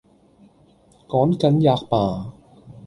[1.11, 2.31] 「趕緊喫罷！」